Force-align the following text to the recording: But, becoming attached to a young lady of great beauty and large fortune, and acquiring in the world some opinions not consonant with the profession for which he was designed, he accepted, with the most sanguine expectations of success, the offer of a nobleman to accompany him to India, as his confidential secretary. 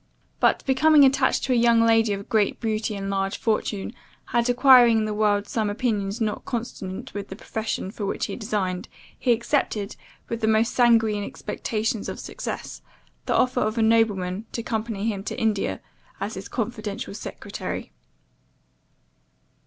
But, 0.39 0.65
becoming 0.65 1.05
attached 1.05 1.43
to 1.43 1.53
a 1.53 1.55
young 1.55 1.81
lady 1.85 2.11
of 2.13 2.27
great 2.27 2.59
beauty 2.59 2.95
and 2.95 3.07
large 3.07 3.37
fortune, 3.37 3.93
and 4.33 4.49
acquiring 4.49 4.97
in 4.97 5.05
the 5.05 5.13
world 5.13 5.47
some 5.47 5.69
opinions 5.69 6.19
not 6.19 6.43
consonant 6.43 7.13
with 7.13 7.27
the 7.27 7.35
profession 7.35 7.91
for 7.91 8.07
which 8.07 8.25
he 8.25 8.33
was 8.33 8.39
designed, 8.39 8.87
he 9.19 9.31
accepted, 9.31 9.95
with 10.27 10.41
the 10.41 10.47
most 10.47 10.73
sanguine 10.73 11.23
expectations 11.23 12.09
of 12.09 12.19
success, 12.19 12.81
the 13.27 13.35
offer 13.35 13.59
of 13.61 13.77
a 13.77 13.83
nobleman 13.83 14.47
to 14.53 14.61
accompany 14.61 15.07
him 15.07 15.23
to 15.23 15.39
India, 15.39 15.79
as 16.19 16.33
his 16.33 16.47
confidential 16.47 17.13
secretary. 17.13 17.91